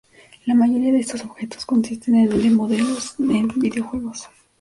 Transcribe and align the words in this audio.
La 0.47 0.55
mayoría 0.55 0.91
de 0.91 0.99
estos 0.99 1.21
objetos 1.23 1.63
consisten 1.67 2.27
de 2.27 2.49
modelos 2.49 3.13
de 3.19 3.47
videojuegos. 3.55 4.29